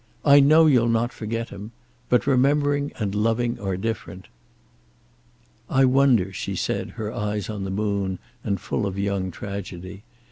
[0.25, 1.73] "I know you'll not forget him.
[2.09, 4.29] But remembering and loving are different."
[5.69, 10.01] "I wonder," she said, her eyes on the moon, and full of young tragedy.